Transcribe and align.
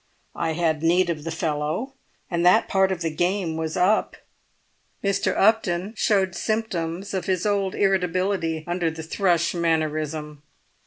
I 0.35 0.53
had 0.53 0.81
need 0.81 1.11
of 1.11 1.25
the 1.25 1.29
fellow, 1.29 1.93
and 2.31 2.43
that 2.43 2.67
part 2.67 2.91
of 2.91 3.01
the 3.03 3.11
game 3.13 3.55
was 3.55 3.77
up." 3.77 4.17
Mr. 5.03 5.37
Upton 5.37 5.93
showed 5.95 6.33
symptoms 6.33 7.13
of 7.13 7.25
his 7.25 7.45
old 7.45 7.75
irritability 7.75 8.63
under 8.65 8.89
the 8.89 9.03
Thrush 9.03 9.53
mannerism. 9.53 10.41